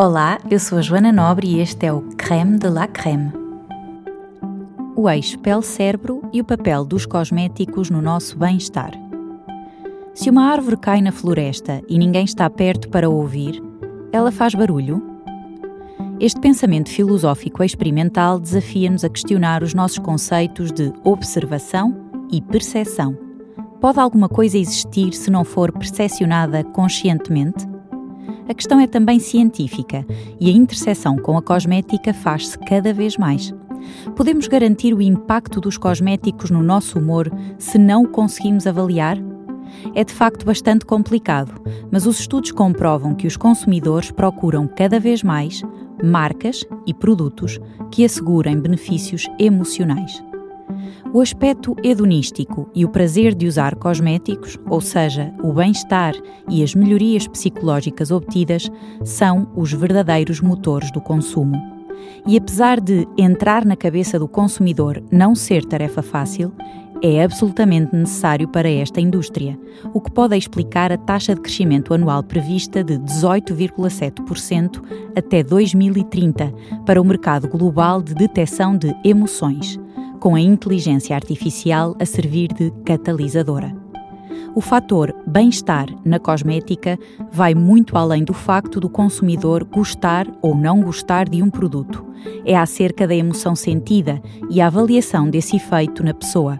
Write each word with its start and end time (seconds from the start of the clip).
Olá, 0.00 0.38
eu 0.48 0.60
sou 0.60 0.78
a 0.78 0.80
Joana 0.80 1.10
Nobre 1.10 1.48
e 1.48 1.58
este 1.58 1.84
é 1.84 1.92
o 1.92 2.02
Creme 2.16 2.56
de 2.56 2.68
la 2.68 2.86
Creme. 2.86 3.32
O 4.94 5.10
eixo 5.10 5.36
pele-cérebro 5.40 6.22
e 6.32 6.40
o 6.40 6.44
papel 6.44 6.84
dos 6.84 7.04
cosméticos 7.04 7.90
no 7.90 8.00
nosso 8.00 8.38
bem-estar. 8.38 8.92
Se 10.14 10.30
uma 10.30 10.52
árvore 10.52 10.76
cai 10.76 11.02
na 11.02 11.10
floresta 11.10 11.82
e 11.88 11.98
ninguém 11.98 12.24
está 12.24 12.48
perto 12.48 12.88
para 12.90 13.10
ouvir, 13.10 13.60
ela 14.12 14.30
faz 14.30 14.54
barulho? 14.54 15.02
Este 16.20 16.40
pensamento 16.40 16.90
filosófico 16.90 17.64
experimental 17.64 18.38
desafia-nos 18.38 19.02
a 19.02 19.08
questionar 19.08 19.64
os 19.64 19.74
nossos 19.74 19.98
conceitos 19.98 20.70
de 20.70 20.92
observação 21.02 22.08
e 22.30 22.40
percepção. 22.40 23.18
Pode 23.80 23.98
alguma 23.98 24.28
coisa 24.28 24.58
existir 24.58 25.12
se 25.12 25.28
não 25.28 25.42
for 25.42 25.72
percepcionada 25.72 26.62
conscientemente? 26.62 27.77
A 28.48 28.54
questão 28.54 28.80
é 28.80 28.86
também 28.86 29.18
científica 29.18 30.06
e 30.40 30.48
a 30.48 30.52
interseção 30.52 31.16
com 31.16 31.36
a 31.36 31.42
cosmética 31.42 32.14
faz-se 32.14 32.58
cada 32.58 32.92
vez 32.92 33.16
mais. 33.16 33.54
Podemos 34.16 34.48
garantir 34.48 34.94
o 34.94 35.02
impacto 35.02 35.60
dos 35.60 35.76
cosméticos 35.76 36.50
no 36.50 36.62
nosso 36.62 36.98
humor 36.98 37.30
se 37.58 37.78
não 37.78 38.04
o 38.04 38.08
conseguimos 38.08 38.66
avaliar? 38.66 39.18
É 39.94 40.02
de 40.02 40.12
facto 40.12 40.46
bastante 40.46 40.86
complicado, 40.86 41.60
mas 41.90 42.06
os 42.06 42.20
estudos 42.20 42.50
comprovam 42.50 43.14
que 43.14 43.26
os 43.26 43.36
consumidores 43.36 44.10
procuram 44.10 44.66
cada 44.66 44.98
vez 44.98 45.22
mais 45.22 45.62
marcas 46.02 46.64
e 46.86 46.94
produtos 46.94 47.60
que 47.90 48.04
assegurem 48.04 48.58
benefícios 48.58 49.28
emocionais. 49.38 50.22
O 51.12 51.20
aspecto 51.20 51.74
hedonístico 51.82 52.70
e 52.74 52.84
o 52.84 52.88
prazer 52.88 53.34
de 53.34 53.46
usar 53.46 53.74
cosméticos, 53.76 54.58
ou 54.68 54.80
seja, 54.80 55.32
o 55.42 55.52
bem-estar 55.52 56.14
e 56.48 56.62
as 56.62 56.74
melhorias 56.74 57.26
psicológicas 57.26 58.10
obtidas, 58.10 58.70
são 59.04 59.48
os 59.56 59.72
verdadeiros 59.72 60.40
motores 60.40 60.90
do 60.90 61.00
consumo. 61.00 61.56
E 62.26 62.36
apesar 62.36 62.80
de 62.80 63.06
entrar 63.16 63.64
na 63.64 63.76
cabeça 63.76 64.18
do 64.18 64.28
consumidor 64.28 65.02
não 65.10 65.34
ser 65.34 65.64
tarefa 65.64 66.02
fácil, 66.02 66.52
é 67.02 67.22
absolutamente 67.22 67.94
necessário 67.94 68.48
para 68.48 68.68
esta 68.68 69.00
indústria, 69.00 69.58
o 69.94 70.00
que 70.00 70.10
pode 70.10 70.36
explicar 70.36 70.90
a 70.90 70.98
taxa 70.98 71.34
de 71.34 71.40
crescimento 71.40 71.94
anual 71.94 72.22
prevista 72.22 72.82
de 72.82 72.98
18,7% 72.98 74.82
até 75.16 75.42
2030 75.42 76.52
para 76.84 77.00
o 77.00 77.04
mercado 77.04 77.48
global 77.48 78.02
de 78.02 78.14
detecção 78.14 78.76
de 78.76 78.94
emoções 79.04 79.78
com 80.18 80.34
a 80.34 80.40
inteligência 80.40 81.14
artificial 81.14 81.96
a 82.00 82.04
servir 82.04 82.52
de 82.52 82.70
catalisadora. 82.84 83.74
O 84.54 84.60
fator 84.60 85.14
bem-estar 85.26 85.86
na 86.04 86.18
cosmética 86.18 86.98
vai 87.30 87.54
muito 87.54 87.96
além 87.96 88.24
do 88.24 88.32
facto 88.32 88.80
do 88.80 88.88
consumidor 88.88 89.62
gostar 89.64 90.26
ou 90.42 90.54
não 90.54 90.80
gostar 90.80 91.28
de 91.28 91.42
um 91.42 91.50
produto. 91.50 92.04
É 92.44 92.56
acerca 92.56 93.06
da 93.06 93.14
emoção 93.14 93.54
sentida 93.54 94.20
e 94.50 94.60
a 94.60 94.66
avaliação 94.66 95.30
desse 95.30 95.56
efeito 95.56 96.02
na 96.02 96.12
pessoa. 96.12 96.58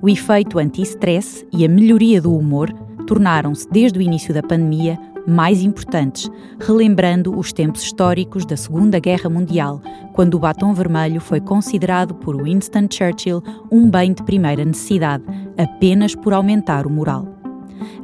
O 0.00 0.08
efeito 0.08 0.58
anti-stress 0.58 1.46
e 1.52 1.64
a 1.64 1.68
melhoria 1.68 2.22
do 2.22 2.34
humor 2.34 2.72
tornaram-se, 3.06 3.68
desde 3.70 3.98
o 3.98 4.02
início 4.02 4.32
da 4.32 4.42
pandemia, 4.42 4.98
mais 5.26 5.62
importantes, 5.62 6.30
relembrando 6.60 7.36
os 7.36 7.52
tempos 7.52 7.82
históricos 7.82 8.46
da 8.46 8.56
Segunda 8.56 8.98
Guerra 8.98 9.28
Mundial, 9.28 9.80
quando 10.12 10.34
o 10.34 10.38
batom 10.38 10.72
vermelho 10.72 11.20
foi 11.20 11.40
considerado 11.40 12.14
por 12.14 12.42
Winston 12.42 12.86
Churchill 12.90 13.42
um 13.70 13.90
bem 13.90 14.12
de 14.12 14.22
primeira 14.22 14.64
necessidade, 14.64 15.24
apenas 15.58 16.14
por 16.14 16.32
aumentar 16.32 16.86
o 16.86 16.90
moral. 16.90 17.26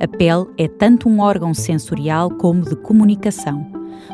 A 0.01 0.09
pele 0.09 0.47
é 0.59 0.69
tanto 0.69 1.09
um 1.09 1.21
órgão 1.21 1.55
sensorial 1.55 2.31
como 2.31 2.63
de 2.63 2.77
comunicação. 2.77 3.67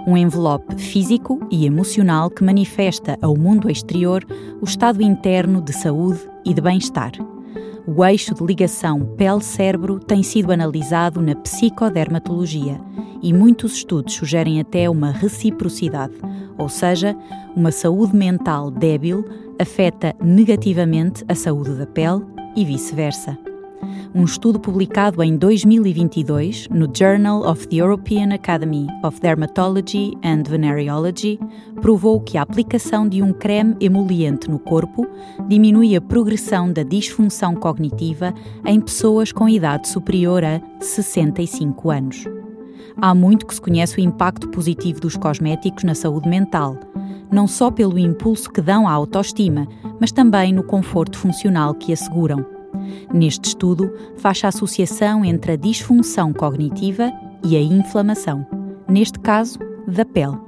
Um 0.06 0.16
envelope 0.16 0.76
físico 0.76 1.40
e 1.50 1.66
emocional 1.66 2.30
que 2.30 2.44
manifesta 2.44 3.18
ao 3.22 3.36
mundo 3.36 3.70
exterior 3.70 4.24
o 4.60 4.64
estado 4.64 5.02
interno 5.02 5.62
de 5.62 5.72
saúde 5.72 6.20
e 6.44 6.52
de 6.52 6.60
bem-estar. 6.60 7.12
O 7.90 8.04
eixo 8.04 8.34
de 8.34 8.44
ligação 8.44 9.00
pele-cérebro 9.16 9.98
tem 9.98 10.22
sido 10.22 10.52
analisado 10.52 11.22
na 11.22 11.34
psicodermatologia 11.34 12.78
e 13.22 13.32
muitos 13.32 13.76
estudos 13.76 14.12
sugerem 14.12 14.60
até 14.60 14.90
uma 14.90 15.10
reciprocidade, 15.10 16.12
ou 16.58 16.68
seja, 16.68 17.16
uma 17.56 17.72
saúde 17.72 18.14
mental 18.14 18.70
débil 18.70 19.24
afeta 19.58 20.14
negativamente 20.22 21.24
a 21.28 21.34
saúde 21.34 21.78
da 21.78 21.86
pele 21.86 22.22
e 22.54 22.62
vice-versa. 22.62 23.38
Um 24.14 24.24
estudo 24.24 24.58
publicado 24.58 25.22
em 25.22 25.36
2022 25.36 26.68
no 26.70 26.88
Journal 26.92 27.42
of 27.42 27.68
the 27.68 27.76
European 27.76 28.32
Academy 28.32 28.86
of 29.04 29.20
Dermatology 29.20 30.16
and 30.24 30.44
Venereology 30.48 31.38
provou 31.80 32.18
que 32.18 32.38
a 32.38 32.42
aplicação 32.42 33.06
de 33.06 33.22
um 33.22 33.34
creme 33.34 33.76
emoliente 33.80 34.50
no 34.50 34.58
corpo 34.58 35.06
diminui 35.46 35.94
a 35.94 36.00
progressão 36.00 36.72
da 36.72 36.82
disfunção 36.82 37.54
cognitiva 37.54 38.32
em 38.64 38.80
pessoas 38.80 39.30
com 39.30 39.46
idade 39.46 39.88
superior 39.88 40.42
a 40.42 40.60
65 40.80 41.90
anos. 41.90 42.24
Há 43.00 43.14
muito 43.14 43.46
que 43.46 43.54
se 43.54 43.60
conhece 43.60 43.98
o 43.98 44.00
impacto 44.00 44.48
positivo 44.48 45.00
dos 45.00 45.16
cosméticos 45.16 45.84
na 45.84 45.94
saúde 45.94 46.28
mental, 46.28 46.76
não 47.30 47.46
só 47.46 47.70
pelo 47.70 47.98
impulso 47.98 48.50
que 48.50 48.62
dão 48.62 48.88
à 48.88 48.92
autoestima, 48.92 49.68
mas 50.00 50.10
também 50.10 50.52
no 50.52 50.62
conforto 50.62 51.18
funcional 51.18 51.74
que 51.74 51.92
asseguram. 51.92 52.57
Neste 53.12 53.48
estudo, 53.48 53.92
faz-se 54.16 54.46
a 54.46 54.48
associação 54.50 55.24
entre 55.24 55.52
a 55.52 55.56
disfunção 55.56 56.32
cognitiva 56.32 57.12
e 57.44 57.56
a 57.56 57.60
inflamação, 57.60 58.46
neste 58.88 59.18
caso, 59.18 59.58
da 59.86 60.04
pele. 60.04 60.38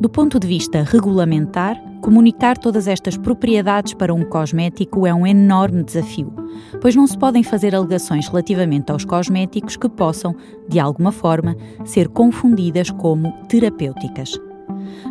Do 0.00 0.08
ponto 0.08 0.38
de 0.38 0.46
vista 0.46 0.82
regulamentar, 0.82 1.80
comunicar 2.00 2.56
todas 2.56 2.88
estas 2.88 3.16
propriedades 3.16 3.94
para 3.94 4.14
um 4.14 4.24
cosmético 4.24 5.06
é 5.06 5.12
um 5.12 5.26
enorme 5.26 5.82
desafio, 5.82 6.32
pois 6.80 6.96
não 6.96 7.06
se 7.06 7.18
podem 7.18 7.42
fazer 7.42 7.74
alegações 7.74 8.28
relativamente 8.28 8.90
aos 8.90 9.04
cosméticos 9.04 9.76
que 9.76 9.88
possam, 9.88 10.34
de 10.68 10.78
alguma 10.78 11.12
forma, 11.12 11.56
ser 11.84 12.08
confundidas 12.08 12.90
como 12.90 13.32
terapêuticas. 13.48 14.38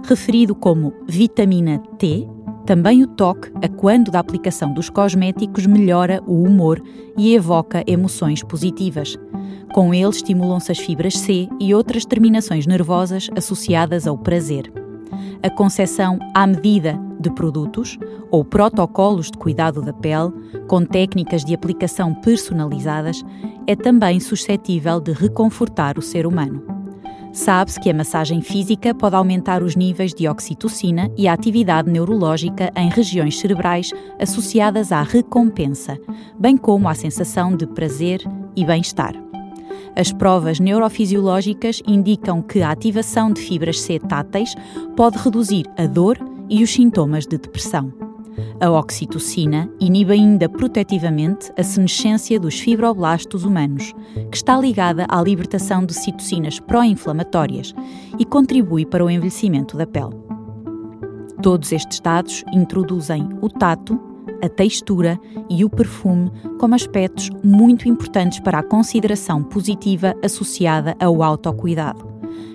Referido 0.04 0.56
como 0.56 0.94
vitamina 1.08 1.80
T, 1.98 2.28
também 2.66 3.04
o 3.04 3.08
toque, 3.08 3.52
a 3.64 3.68
quando 3.68 4.12
da 4.12 4.20
aplicação 4.20 4.74
dos 4.74 4.90
cosméticos, 4.90 5.66
melhora 5.66 6.22
o 6.26 6.44
humor 6.44 6.82
e 7.18 7.34
evoca 7.34 7.84
emoções 7.88 8.44
positivas. 8.44 9.18
Com 9.74 9.94
ele 9.94 10.10
estimulam-se 10.10 10.72
as 10.72 10.80
fibras 10.80 11.18
C 11.18 11.48
e 11.60 11.74
outras 11.74 12.06
terminações 12.06 12.66
nervosas 12.66 13.30
associadas 13.36 14.08
ao 14.08 14.18
prazer. 14.18 14.72
A 15.42 15.50
concepção 15.50 16.20
à 16.34 16.46
medida 16.46 17.00
de 17.20 17.30
produtos 17.32 17.98
ou 18.32 18.44
protocolos 18.44 19.30
de 19.32 19.38
cuidado 19.38 19.82
da 19.82 19.94
pele, 19.94 20.32
com 20.68 20.86
técnicas 20.86 21.44
de 21.44 21.54
aplicação 21.54 22.14
personalizadas, 22.14 23.24
é 23.68 23.76
também 23.76 24.20
suscetível 24.20 25.00
de 25.00 25.12
reconfortar 25.12 25.98
o 25.98 26.02
ser 26.02 26.26
humano. 26.26 26.79
Sabe-se 27.40 27.80
que 27.80 27.90
a 27.90 27.94
massagem 27.94 28.42
física 28.42 28.94
pode 28.94 29.16
aumentar 29.16 29.64
os 29.64 29.74
níveis 29.74 30.14
de 30.14 30.28
oxitocina 30.28 31.10
e 31.18 31.26
a 31.26 31.32
atividade 31.32 31.90
neurológica 31.90 32.70
em 32.76 32.90
regiões 32.90 33.40
cerebrais 33.40 33.92
associadas 34.20 34.92
à 34.92 35.04
recompensa, 35.04 35.98
bem 36.38 36.58
como 36.58 36.90
à 36.90 36.94
sensação 36.94 37.56
de 37.56 37.66
prazer 37.66 38.22
e 38.58 38.66
bem-estar. 38.66 39.14
As 39.96 40.12
provas 40.12 40.60
neurofisiológicas 40.60 41.82
indicam 41.88 42.42
que 42.42 42.62
a 42.62 42.72
ativação 42.72 43.32
de 43.32 43.40
fibras 43.40 43.80
C 43.80 44.00
táteis 44.00 44.54
pode 44.98 45.18
reduzir 45.18 45.64
a 45.78 45.88
dor 45.88 46.18
e 46.50 46.62
os 46.62 46.70
sintomas 46.70 47.26
de 47.26 47.38
depressão. 47.38 48.09
A 48.60 48.70
oxitocina 48.70 49.70
inibe 49.80 50.14
ainda 50.14 50.50
protetivamente 50.50 51.52
a 51.58 51.64
senescência 51.64 52.40
dos 52.40 52.60
fibroblastos 52.60 53.46
humanos, 53.46 53.94
que 54.30 54.38
está 54.38 54.60
ligada 54.60 55.06
à 55.10 55.22
libertação 55.22 55.86
de 55.86 55.94
citocinas 55.94 56.60
pró-inflamatórias 56.60 57.74
e 58.18 58.26
contribui 58.26 58.86
para 58.86 59.04
o 59.04 59.10
envelhecimento 59.10 59.78
da 59.78 59.88
pele. 59.88 60.16
Todos 61.42 61.72
estes 61.72 62.00
dados 62.00 62.44
introduzem 62.52 63.30
o 63.42 63.48
tato, 63.48 64.00
a 64.44 64.50
textura 64.50 65.20
e 65.50 65.64
o 65.64 65.70
perfume 65.70 66.32
como 66.60 66.76
aspectos 66.76 67.30
muito 67.44 67.88
importantes 67.88 68.40
para 68.40 68.60
a 68.60 68.64
consideração 68.64 69.44
positiva 69.44 70.16
associada 70.24 70.96
ao 71.00 71.24
autocuidado. 71.24 72.09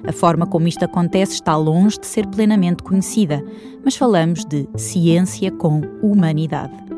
A 0.07 0.13
forma 0.13 0.47
como 0.47 0.69
isto 0.69 0.85
acontece 0.85 1.35
está 1.35 1.57
longe 1.57 1.99
de 1.99 2.07
ser 2.07 2.27
plenamente 2.27 2.83
conhecida, 2.83 3.45
mas 3.85 3.97
falamos 3.97 4.45
de 4.45 4.69
ciência 4.77 5.51
com 5.51 5.81
humanidade. 6.03 6.94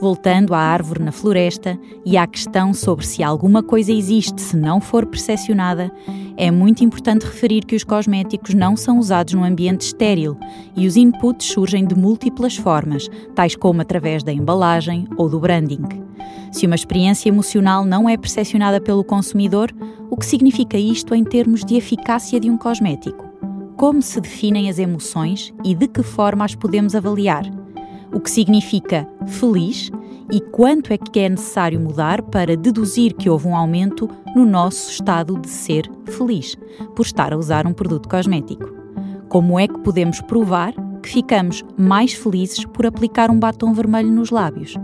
Voltando 0.00 0.54
à 0.54 0.58
árvore 0.58 1.02
na 1.02 1.12
floresta 1.12 1.78
e 2.04 2.16
à 2.16 2.26
questão 2.26 2.74
sobre 2.74 3.06
se 3.06 3.22
alguma 3.22 3.62
coisa 3.62 3.92
existe 3.92 4.40
se 4.40 4.56
não 4.56 4.80
for 4.80 5.06
percepcionada, 5.06 5.90
é 6.36 6.50
muito 6.50 6.84
importante 6.84 7.24
referir 7.24 7.64
que 7.64 7.76
os 7.76 7.84
cosméticos 7.84 8.54
não 8.54 8.76
são 8.76 8.98
usados 8.98 9.34
num 9.34 9.44
ambiente 9.44 9.82
estéril 9.82 10.36
e 10.76 10.86
os 10.86 10.96
inputs 10.96 11.46
surgem 11.46 11.86
de 11.86 11.94
múltiplas 11.94 12.56
formas, 12.56 13.08
tais 13.34 13.54
como 13.54 13.80
através 13.80 14.22
da 14.22 14.32
embalagem 14.32 15.06
ou 15.16 15.28
do 15.28 15.38
branding. 15.38 15.82
Se 16.52 16.66
uma 16.66 16.74
experiência 16.74 17.28
emocional 17.28 17.84
não 17.84 18.08
é 18.08 18.16
percepcionada 18.16 18.80
pelo 18.80 19.04
consumidor, 19.04 19.70
o 20.10 20.16
que 20.16 20.26
significa 20.26 20.76
isto 20.76 21.14
em 21.14 21.24
termos 21.24 21.64
de 21.64 21.76
eficácia 21.76 22.38
de 22.38 22.50
um 22.50 22.56
cosmético? 22.56 23.34
como 23.76 24.00
se 24.00 24.20
definem 24.20 24.70
as 24.70 24.78
emoções 24.78 25.52
e 25.64 25.74
de 25.74 25.88
que 25.88 26.02
forma 26.02 26.44
as 26.44 26.54
podemos 26.54 26.94
avaliar, 26.94 27.44
o 28.14 28.20
que 28.20 28.30
significa 28.30 29.06
feliz 29.26 29.90
e 30.30 30.40
quanto 30.40 30.92
é 30.92 30.96
que 30.96 31.20
é 31.20 31.28
necessário 31.28 31.80
mudar 31.80 32.22
para 32.22 32.56
deduzir 32.56 33.14
que 33.14 33.28
houve 33.28 33.48
um 33.48 33.56
aumento 33.56 34.08
no 34.34 34.46
nosso 34.46 34.90
estado 34.90 35.38
de 35.38 35.50
ser 35.50 35.90
feliz, 36.06 36.56
por 36.94 37.04
estar 37.04 37.32
a 37.32 37.36
usar 37.36 37.66
um 37.66 37.72
produto 37.72 38.08
cosmético. 38.08 38.72
Como 39.28 39.58
é 39.58 39.66
que 39.66 39.80
podemos 39.80 40.20
provar 40.20 40.72
que 41.02 41.08
ficamos 41.08 41.62
mais 41.76 42.14
felizes 42.14 42.64
por 42.64 42.86
aplicar 42.86 43.30
um 43.30 43.38
batom 43.38 43.74
vermelho 43.74 44.10
nos 44.10 44.30
lábios? 44.30 44.76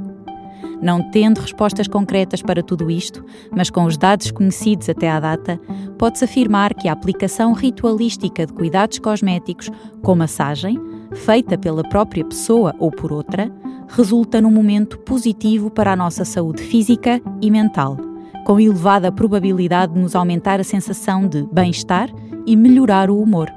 Não 0.82 1.10
tendo 1.10 1.38
respostas 1.40 1.86
concretas 1.86 2.42
para 2.42 2.62
tudo 2.62 2.90
isto, 2.90 3.24
mas 3.54 3.70
com 3.70 3.84
os 3.84 3.96
dados 3.96 4.30
conhecidos 4.30 4.88
até 4.88 5.10
à 5.10 5.20
data, 5.20 5.60
pode-se 5.98 6.24
afirmar 6.24 6.74
que 6.74 6.88
a 6.88 6.92
aplicação 6.92 7.52
ritualística 7.52 8.46
de 8.46 8.52
cuidados 8.52 8.98
cosméticos, 8.98 9.70
com 10.02 10.14
massagem, 10.16 10.78
feita 11.12 11.58
pela 11.58 11.82
própria 11.82 12.24
pessoa 12.24 12.74
ou 12.78 12.90
por 12.90 13.12
outra, 13.12 13.50
resulta 13.88 14.40
num 14.40 14.50
momento 14.50 14.98
positivo 14.98 15.70
para 15.70 15.92
a 15.92 15.96
nossa 15.96 16.24
saúde 16.24 16.62
física 16.62 17.20
e 17.40 17.50
mental, 17.50 17.96
com 18.44 18.60
elevada 18.60 19.10
probabilidade 19.10 19.94
de 19.94 20.00
nos 20.00 20.14
aumentar 20.14 20.60
a 20.60 20.64
sensação 20.64 21.26
de 21.26 21.42
bem-estar 21.52 22.08
e 22.46 22.56
melhorar 22.56 23.10
o 23.10 23.20
humor. 23.20 23.50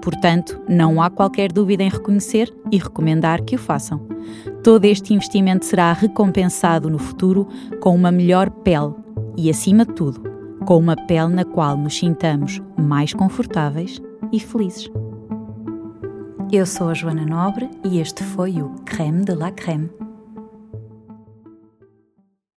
Portanto, 0.00 0.60
não 0.68 1.02
há 1.02 1.10
qualquer 1.10 1.52
dúvida 1.52 1.82
em 1.82 1.90
reconhecer 1.90 2.52
e 2.70 2.78
recomendar 2.78 3.42
que 3.42 3.56
o 3.56 3.58
façam. 3.58 4.00
Todo 4.62 4.84
este 4.84 5.12
investimento 5.12 5.64
será 5.64 5.92
recompensado 5.92 6.88
no 6.88 6.98
futuro 6.98 7.46
com 7.80 7.94
uma 7.94 8.10
melhor 8.10 8.50
pele 8.50 8.94
e, 9.36 9.50
acima 9.50 9.84
de 9.84 9.92
tudo, 9.92 10.22
com 10.64 10.78
uma 10.78 10.96
pele 11.06 11.34
na 11.34 11.44
qual 11.44 11.76
nos 11.76 11.98
sintamos 11.98 12.62
mais 12.78 13.12
confortáveis 13.12 14.00
e 14.32 14.40
felizes. 14.40 14.90
Eu 16.52 16.66
sou 16.66 16.88
a 16.88 16.94
Joana 16.94 17.24
Nobre 17.24 17.70
e 17.84 18.00
este 18.00 18.24
foi 18.24 18.60
o 18.60 18.70
Creme 18.84 19.24
de 19.24 19.36
la 19.36 19.52
Creme 19.52 19.88